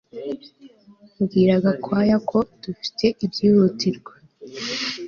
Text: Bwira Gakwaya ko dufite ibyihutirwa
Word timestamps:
Bwira 1.23 1.55
Gakwaya 1.63 2.17
ko 2.29 2.37
dufite 2.63 3.05
ibyihutirwa 3.25 4.13